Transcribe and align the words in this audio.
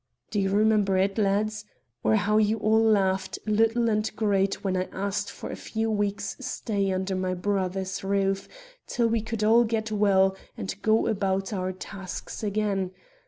Do 0.31 0.39
you 0.41 0.49
remember 0.49 0.97
it, 0.97 1.19
lads? 1.19 1.63
or 2.03 2.15
how 2.15 2.39
you 2.39 2.57
all 2.57 2.81
laughed, 2.81 3.37
little 3.45 3.87
and 3.87 4.09
great, 4.15 4.63
when 4.63 4.75
I 4.75 4.89
asked 4.91 5.29
for 5.31 5.51
a 5.51 5.55
few 5.55 5.91
weeks' 5.91 6.35
stay 6.39 6.91
under 6.91 7.15
my 7.15 7.35
brother's 7.35 8.03
roof 8.03 8.49
till 8.87 9.05
we 9.07 9.21
could 9.21 9.43
all 9.43 9.63
get 9.63 9.91
well 9.91 10.35
and 10.57 10.73
go 10.81 11.05
about 11.05 11.53
our 11.53 11.71
tasks 11.71 12.41
again? 12.41 12.89